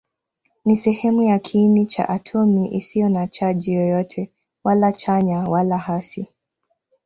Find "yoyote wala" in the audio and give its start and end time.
3.73-4.93